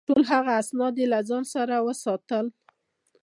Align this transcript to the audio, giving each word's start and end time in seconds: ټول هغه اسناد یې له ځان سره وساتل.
ټول 0.07 0.21
هغه 0.31 0.51
اسناد 0.61 0.95
یې 1.01 1.05
له 1.13 1.19
ځان 1.29 1.43
سره 1.53 1.75
وساتل. 1.87 2.45